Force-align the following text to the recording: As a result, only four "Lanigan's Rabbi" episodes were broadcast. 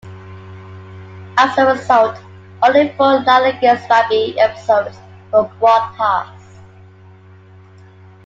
As 1.37 1.55
a 1.59 1.67
result, 1.73 2.17
only 2.63 2.89
four 2.97 3.19
"Lanigan's 3.19 3.87
Rabbi" 3.87 4.31
episodes 4.35 4.97
were 5.31 5.43
broadcast. 5.59 6.43